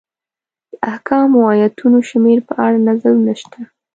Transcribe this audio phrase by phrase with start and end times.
[0.71, 3.59] د احکامو ایتونو شمېر په اړه نظرونه شته.